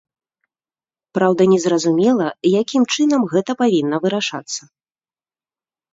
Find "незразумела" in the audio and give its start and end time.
1.51-2.27